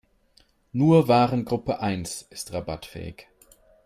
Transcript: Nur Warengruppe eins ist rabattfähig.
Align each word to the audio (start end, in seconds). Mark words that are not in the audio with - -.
Nur 0.71 1.07
Warengruppe 1.07 1.79
eins 1.79 2.23
ist 2.31 2.53
rabattfähig. 2.53 3.27